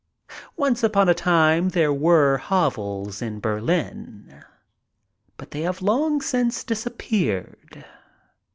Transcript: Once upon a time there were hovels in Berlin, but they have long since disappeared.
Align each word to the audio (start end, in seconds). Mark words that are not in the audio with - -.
Once 0.57 0.81
upon 0.81 1.07
a 1.07 1.13
time 1.13 1.69
there 1.69 1.93
were 1.93 2.39
hovels 2.39 3.21
in 3.21 3.39
Berlin, 3.39 4.43
but 5.37 5.51
they 5.51 5.61
have 5.61 5.79
long 5.79 6.21
since 6.23 6.63
disappeared. 6.63 7.85